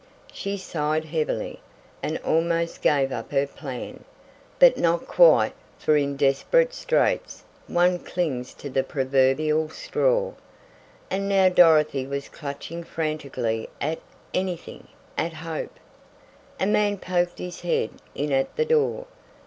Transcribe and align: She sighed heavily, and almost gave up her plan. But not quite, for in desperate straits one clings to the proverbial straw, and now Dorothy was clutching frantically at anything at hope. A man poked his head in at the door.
She 0.33 0.57
sighed 0.57 1.05
heavily, 1.05 1.59
and 2.01 2.17
almost 2.25 2.81
gave 2.81 3.11
up 3.11 3.31
her 3.31 3.45
plan. 3.45 4.03
But 4.57 4.75
not 4.75 5.05
quite, 5.07 5.53
for 5.77 5.95
in 5.95 6.17
desperate 6.17 6.73
straits 6.73 7.43
one 7.67 7.99
clings 7.99 8.55
to 8.55 8.69
the 8.71 8.81
proverbial 8.81 9.69
straw, 9.69 10.33
and 11.11 11.29
now 11.29 11.49
Dorothy 11.49 12.07
was 12.07 12.29
clutching 12.29 12.83
frantically 12.83 13.69
at 13.79 13.99
anything 14.33 14.87
at 15.19 15.33
hope. 15.33 15.79
A 16.59 16.65
man 16.65 16.97
poked 16.97 17.37
his 17.37 17.61
head 17.61 17.91
in 18.15 18.31
at 18.31 18.55
the 18.55 18.65
door. 18.65 19.05